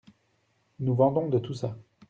[0.79, 1.77] Nous vendons de tout ça.